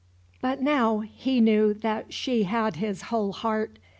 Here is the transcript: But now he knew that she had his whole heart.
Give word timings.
But 0.41 0.63
now 0.63 1.01
he 1.01 1.39
knew 1.39 1.75
that 1.75 2.11
she 2.11 2.41
had 2.41 2.77
his 2.77 3.03
whole 3.13 3.33
heart. 3.33 3.77